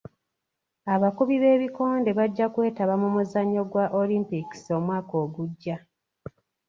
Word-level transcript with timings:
Abakubi 0.93 1.35
b'ebikonde 1.41 2.09
bajja 2.17 2.45
kwetaba 2.53 2.93
mu 3.01 3.09
muzannyo 3.15 3.61
gwa 3.71 3.85
olimpikisi 3.99 4.69
omwaka 4.77 5.13
ogujja. 5.23 5.75